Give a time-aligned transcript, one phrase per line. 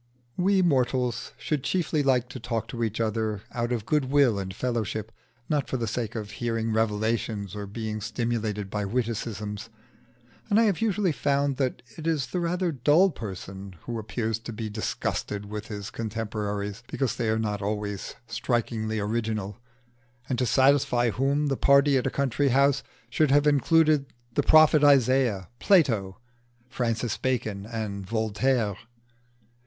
[0.35, 5.11] We mortals should chiefly like to talk to each other out of goodwill and fellowship,
[5.47, 9.69] not for the sake of hearing revelations or being stimulated by witticisms;
[10.49, 14.51] and I have usually found that it is the rather dull person who appears to
[14.51, 19.59] be disgusted with his contemporaries because they are not always strikingly original,
[20.27, 22.81] and to satisfy whom the party at a country house
[23.11, 26.17] should have included the prophet Isaiah, Plato,
[26.69, 28.75] Francis Bacon, and Voltaire.